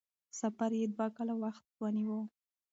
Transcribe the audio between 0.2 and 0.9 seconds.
سفر یې